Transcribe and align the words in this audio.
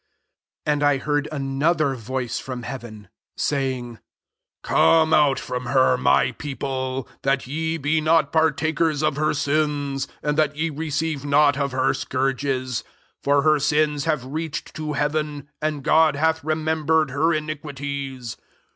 4 0.65 0.73
And 0.73 0.83
I 0.83 0.97
heard 0.97 1.27
another 1.31 1.93
voice 1.93 2.39
from 2.39 2.63
heaven, 2.63 3.07
saying," 3.37 3.99
Come 4.63 5.13
out 5.13 5.37
from 5.37 5.67
her, 5.67 5.95
my 5.95 6.31
people; 6.31 7.07
that 7.21 7.45
ye 7.45 7.77
be 7.77 8.01
not 8.01 8.31
partakers 8.33 9.03
of 9.03 9.15
her 9.17 9.35
sins, 9.35 10.07
and 10.23 10.39
that 10.39 10.55
ye 10.55 10.71
receive 10.71 11.23
not 11.23 11.55
of 11.55 11.71
her 11.71 11.93
scourges: 11.93 12.81
5 13.23 13.23
for 13.23 13.41
her 13.43 13.59
sins 13.59 14.05
have 14.05 14.25
reached 14.25 14.73
to 14.73 14.93
heaven; 14.93 15.47
and 15.61 15.83
God 15.83 16.15
hath 16.15 16.43
remembered 16.43 17.11
her 17.11 17.29
iniqui 17.29 17.75
ties. 18.17 18.37